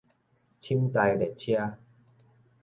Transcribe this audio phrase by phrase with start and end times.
[0.59, 1.77] 寢台列車